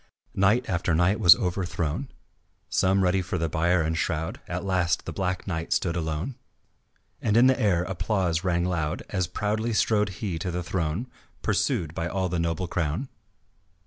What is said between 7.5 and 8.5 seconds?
air applause